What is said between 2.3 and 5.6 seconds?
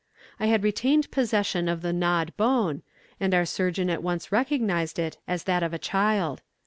bone, and our surgeon at once recognized it as